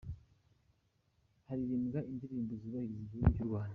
[1.47, 3.69] Haririmbwa indirimbo yubahiriza igihugu cy'u Rwanda.